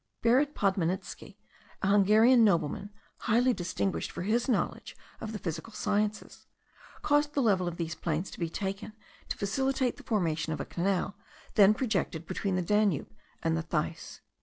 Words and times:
Baron 0.23 0.47
Podmanitzky, 0.47 1.37
an 1.83 1.89
Hungarian 1.91 2.43
nobleman, 2.43 2.89
highly 3.17 3.53
distinguished 3.53 4.09
for 4.09 4.23
his 4.23 4.49
knowledge 4.49 4.97
of 5.19 5.31
the 5.31 5.37
physical 5.37 5.73
sciences, 5.73 6.47
caused 7.03 7.33
the 7.35 7.41
level 7.43 7.67
of 7.67 7.77
these 7.77 7.93
plains 7.93 8.31
to 8.31 8.39
be 8.39 8.49
taken, 8.49 8.93
to 9.29 9.37
facilitate 9.37 9.97
the 9.97 10.03
formation 10.03 10.53
of 10.53 10.59
a 10.59 10.65
canal 10.65 11.17
then 11.53 11.75
projected 11.75 12.25
between 12.25 12.55
the 12.55 12.63
Danube 12.63 13.13
and 13.43 13.55
the 13.55 13.61
Theiss. 13.61 14.21